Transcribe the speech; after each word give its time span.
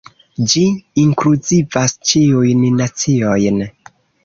Ĝi 0.53 0.63
inkluzivas 1.01 1.95
ĉiujn 2.13 2.67
naciojn. 2.81 3.65